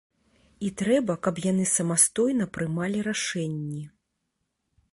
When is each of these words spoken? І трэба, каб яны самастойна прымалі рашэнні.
І 0.67 0.69
трэба, 0.81 1.13
каб 1.27 1.35
яны 1.51 1.65
самастойна 1.77 2.47
прымалі 2.55 2.99
рашэнні. 3.09 3.83